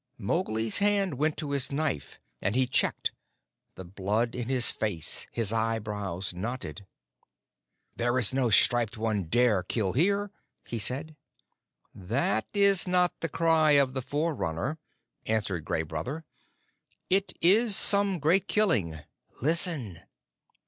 Mowgli's 0.17 0.79
hand 0.79 1.13
went 1.19 1.37
to 1.37 1.51
his 1.51 1.71
knife, 1.71 2.19
and 2.41 2.55
he 2.55 2.65
checked, 2.65 3.11
the 3.75 3.85
blood 3.85 4.33
in 4.33 4.49
his 4.49 4.71
face, 4.71 5.27
his 5.31 5.53
eyebrows 5.53 6.33
knotted. 6.33 6.87
"There 7.95 8.17
is 8.17 8.33
no 8.33 8.49
Striped 8.49 8.97
One 8.97 9.25
dare 9.25 9.61
kill 9.61 9.93
here," 9.93 10.31
he 10.65 10.79
said. 10.79 11.15
"That 11.93 12.47
is 12.51 12.87
not 12.87 13.19
the 13.19 13.29
cry 13.29 13.73
of 13.73 13.93
the 13.93 14.01
Forerunner," 14.01 14.79
answered 15.27 15.65
Gray 15.65 15.83
Brother. 15.83 16.25
"It 17.11 17.37
is 17.39 17.75
some 17.75 18.17
great 18.17 18.47
killing. 18.47 19.01
Listen!" 19.43 19.99